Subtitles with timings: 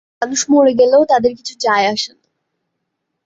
[0.21, 2.25] মানুষ মরে গেলেও তাদের কিছুই যায়-আসেনা।